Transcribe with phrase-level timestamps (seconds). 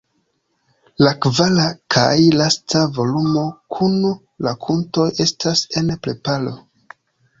[1.07, 1.65] La kvara
[1.95, 3.45] kaj lasta volumo
[3.77, 3.99] kun
[4.49, 6.57] rakontoj estas en preparo.